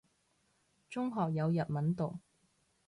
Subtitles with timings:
[0.89, 2.17] 中學有日文讀